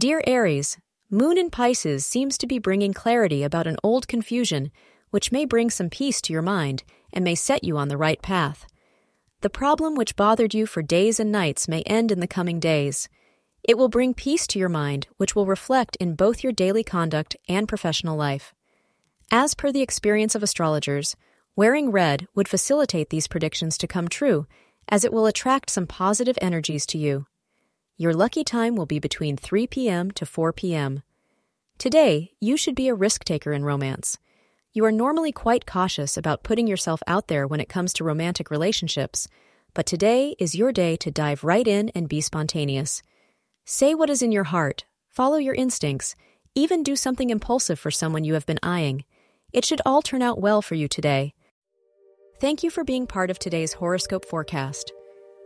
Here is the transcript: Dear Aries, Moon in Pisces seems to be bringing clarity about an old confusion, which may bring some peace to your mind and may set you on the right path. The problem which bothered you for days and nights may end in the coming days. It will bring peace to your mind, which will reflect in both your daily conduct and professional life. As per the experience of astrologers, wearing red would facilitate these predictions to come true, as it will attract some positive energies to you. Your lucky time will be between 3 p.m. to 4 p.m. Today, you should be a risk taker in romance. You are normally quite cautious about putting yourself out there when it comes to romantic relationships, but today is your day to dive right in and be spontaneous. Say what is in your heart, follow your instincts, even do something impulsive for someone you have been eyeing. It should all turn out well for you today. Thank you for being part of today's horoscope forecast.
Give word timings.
Dear 0.00 0.22
Aries, 0.26 0.78
Moon 1.10 1.36
in 1.36 1.50
Pisces 1.50 2.06
seems 2.06 2.38
to 2.38 2.46
be 2.46 2.58
bringing 2.58 2.94
clarity 2.94 3.42
about 3.42 3.66
an 3.66 3.76
old 3.82 4.08
confusion, 4.08 4.70
which 5.10 5.30
may 5.30 5.44
bring 5.44 5.68
some 5.68 5.90
peace 5.90 6.22
to 6.22 6.32
your 6.32 6.40
mind 6.40 6.84
and 7.12 7.22
may 7.22 7.34
set 7.34 7.64
you 7.64 7.76
on 7.76 7.88
the 7.88 7.98
right 7.98 8.22
path. 8.22 8.66
The 9.42 9.50
problem 9.50 9.94
which 9.94 10.16
bothered 10.16 10.54
you 10.54 10.64
for 10.64 10.80
days 10.80 11.20
and 11.20 11.30
nights 11.30 11.68
may 11.68 11.82
end 11.82 12.10
in 12.10 12.20
the 12.20 12.26
coming 12.26 12.58
days. 12.58 13.10
It 13.62 13.76
will 13.76 13.90
bring 13.90 14.14
peace 14.14 14.46
to 14.46 14.58
your 14.58 14.70
mind, 14.70 15.06
which 15.18 15.36
will 15.36 15.44
reflect 15.44 15.96
in 15.96 16.14
both 16.14 16.42
your 16.42 16.54
daily 16.54 16.82
conduct 16.82 17.36
and 17.46 17.68
professional 17.68 18.16
life. 18.16 18.54
As 19.30 19.54
per 19.54 19.70
the 19.70 19.82
experience 19.82 20.34
of 20.34 20.42
astrologers, 20.42 21.14
wearing 21.56 21.90
red 21.90 22.26
would 22.34 22.48
facilitate 22.48 23.10
these 23.10 23.28
predictions 23.28 23.76
to 23.76 23.86
come 23.86 24.08
true, 24.08 24.46
as 24.88 25.04
it 25.04 25.12
will 25.12 25.26
attract 25.26 25.68
some 25.68 25.86
positive 25.86 26.38
energies 26.40 26.86
to 26.86 26.96
you. 26.96 27.26
Your 28.00 28.14
lucky 28.14 28.44
time 28.44 28.76
will 28.76 28.86
be 28.86 28.98
between 28.98 29.36
3 29.36 29.66
p.m. 29.66 30.10
to 30.12 30.24
4 30.24 30.54
p.m. 30.54 31.02
Today, 31.76 32.32
you 32.40 32.56
should 32.56 32.74
be 32.74 32.88
a 32.88 32.94
risk 32.94 33.24
taker 33.24 33.52
in 33.52 33.62
romance. 33.62 34.16
You 34.72 34.86
are 34.86 34.90
normally 34.90 35.32
quite 35.32 35.66
cautious 35.66 36.16
about 36.16 36.42
putting 36.42 36.66
yourself 36.66 37.02
out 37.06 37.28
there 37.28 37.46
when 37.46 37.60
it 37.60 37.68
comes 37.68 37.92
to 37.92 38.04
romantic 38.04 38.50
relationships, 38.50 39.28
but 39.74 39.84
today 39.84 40.34
is 40.38 40.54
your 40.54 40.72
day 40.72 40.96
to 40.96 41.10
dive 41.10 41.44
right 41.44 41.68
in 41.68 41.90
and 41.90 42.08
be 42.08 42.22
spontaneous. 42.22 43.02
Say 43.66 43.94
what 43.94 44.08
is 44.08 44.22
in 44.22 44.32
your 44.32 44.44
heart, 44.44 44.86
follow 45.10 45.36
your 45.36 45.54
instincts, 45.54 46.16
even 46.54 46.82
do 46.82 46.96
something 46.96 47.28
impulsive 47.28 47.78
for 47.78 47.90
someone 47.90 48.24
you 48.24 48.32
have 48.32 48.46
been 48.46 48.60
eyeing. 48.62 49.04
It 49.52 49.66
should 49.66 49.82
all 49.84 50.00
turn 50.00 50.22
out 50.22 50.40
well 50.40 50.62
for 50.62 50.74
you 50.74 50.88
today. 50.88 51.34
Thank 52.40 52.62
you 52.62 52.70
for 52.70 52.82
being 52.82 53.06
part 53.06 53.28
of 53.28 53.38
today's 53.38 53.74
horoscope 53.74 54.24
forecast. 54.24 54.90